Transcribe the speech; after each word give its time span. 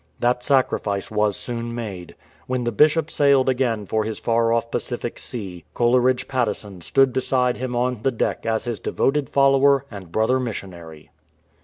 That 0.19 0.43
sacrifice 0.43 1.11
was 1.11 1.37
soon 1.37 1.75
made. 1.75 2.15
When 2.47 2.63
the 2.63 2.71
Bishop 2.71 3.11
sailed 3.11 3.47
again 3.47 3.85
for 3.85 4.03
his 4.03 4.17
far 4.17 4.51
off 4.51 4.71
Pacific 4.71 5.19
see, 5.19 5.63
Coleridge 5.75 6.27
Patteson 6.27 6.81
stood 6.81 7.13
beside 7.13 7.57
him 7.57 7.75
on 7.75 7.99
the 8.01 8.09
deck 8.09 8.43
as 8.43 8.63
his 8.63 8.79
devoted 8.79 9.29
follower 9.29 9.85
and 9.91 10.11
brother 10.11 10.39
missionary. 10.39 11.11